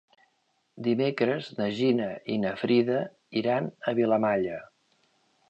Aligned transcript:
Dimecres 0.87 1.49
na 1.59 1.67
Gina 1.81 2.07
i 2.37 2.39
na 2.47 2.55
Frida 2.63 2.99
iran 3.43 3.69
a 3.69 3.95
Vilamalla. 4.01 4.59